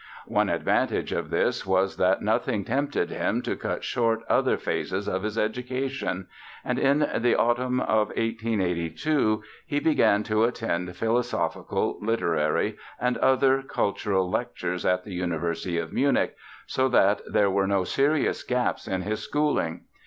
[0.25, 5.21] One advantage of this was that nothing tempted him to cut short other phases of
[5.21, 6.25] his education;
[6.65, 14.27] and in the autumn of 1882 he began to attend philosophical, literary and other cultural
[14.27, 19.19] lectures at the University of Munich, so that there were no serious gaps in his
[19.19, 19.81] schooling.